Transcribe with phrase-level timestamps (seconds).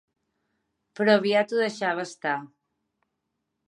[1.01, 2.37] Però aviat ho deixava estar.